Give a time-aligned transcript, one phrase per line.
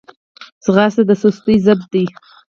[0.65, 2.03] منډه د سستۍ ضد ده